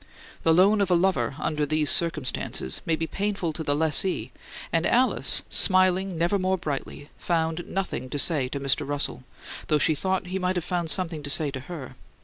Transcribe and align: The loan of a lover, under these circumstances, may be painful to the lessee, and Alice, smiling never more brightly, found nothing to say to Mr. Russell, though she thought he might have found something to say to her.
The 0.41 0.51
loan 0.51 0.81
of 0.81 0.89
a 0.89 0.95
lover, 0.95 1.35
under 1.37 1.63
these 1.63 1.91
circumstances, 1.91 2.81
may 2.87 2.95
be 2.95 3.05
painful 3.05 3.53
to 3.53 3.61
the 3.63 3.75
lessee, 3.75 4.31
and 4.73 4.87
Alice, 4.87 5.43
smiling 5.47 6.17
never 6.17 6.39
more 6.39 6.57
brightly, 6.57 7.09
found 7.19 7.67
nothing 7.67 8.09
to 8.09 8.17
say 8.17 8.47
to 8.47 8.59
Mr. 8.59 8.87
Russell, 8.87 9.23
though 9.67 9.77
she 9.77 9.93
thought 9.93 10.25
he 10.25 10.39
might 10.39 10.55
have 10.55 10.65
found 10.65 10.89
something 10.89 11.21
to 11.21 11.29
say 11.29 11.51
to 11.51 11.59
her. 11.59 11.93